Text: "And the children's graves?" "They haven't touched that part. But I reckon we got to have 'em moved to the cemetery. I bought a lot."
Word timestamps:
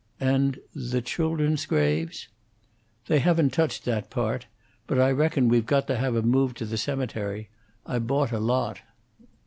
"And 0.19 0.57
the 0.73 0.99
children's 1.03 1.67
graves?" 1.67 2.27
"They 3.05 3.19
haven't 3.19 3.51
touched 3.53 3.85
that 3.85 4.09
part. 4.09 4.47
But 4.87 4.97
I 4.97 5.11
reckon 5.11 5.47
we 5.47 5.61
got 5.61 5.85
to 5.85 5.95
have 5.95 6.15
'em 6.15 6.27
moved 6.27 6.57
to 6.57 6.65
the 6.65 6.75
cemetery. 6.79 7.49
I 7.85 7.99
bought 7.99 8.31
a 8.31 8.39
lot." 8.39 8.79